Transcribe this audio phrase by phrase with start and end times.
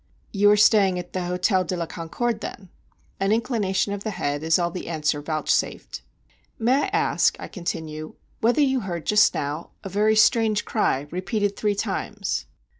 [0.33, 2.69] "You are staying at the Hôtel de la Concorde, then?"
[3.19, 6.01] An inclination of the head is all the answer vouchsafed.
[6.57, 11.55] "May I ask," I continue, "whether you heard just now a very strange cry repeated
[11.55, 12.47] three times?"